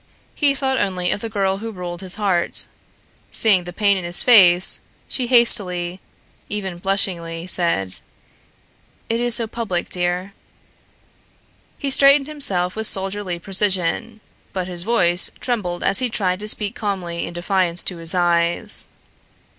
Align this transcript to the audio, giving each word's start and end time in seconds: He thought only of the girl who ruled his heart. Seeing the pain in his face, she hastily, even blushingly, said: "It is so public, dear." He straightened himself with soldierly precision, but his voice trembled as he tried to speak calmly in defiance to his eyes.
He 0.33 0.55
thought 0.55 0.79
only 0.79 1.11
of 1.11 1.21
the 1.21 1.29
girl 1.29 1.57
who 1.59 1.69
ruled 1.71 2.01
his 2.01 2.15
heart. 2.15 2.65
Seeing 3.29 3.65
the 3.65 3.71
pain 3.71 3.97
in 3.97 4.03
his 4.03 4.23
face, 4.23 4.79
she 5.07 5.27
hastily, 5.27 5.99
even 6.49 6.79
blushingly, 6.79 7.45
said: 7.45 7.99
"It 9.09 9.19
is 9.19 9.35
so 9.35 9.45
public, 9.45 9.91
dear." 9.91 10.33
He 11.77 11.91
straightened 11.91 12.25
himself 12.25 12.75
with 12.75 12.87
soldierly 12.87 13.37
precision, 13.37 14.21
but 14.53 14.67
his 14.67 14.81
voice 14.81 15.29
trembled 15.39 15.83
as 15.83 15.99
he 15.99 16.09
tried 16.09 16.39
to 16.39 16.47
speak 16.47 16.73
calmly 16.73 17.27
in 17.27 17.33
defiance 17.35 17.83
to 17.83 17.97
his 17.97 18.15
eyes. 18.15 18.87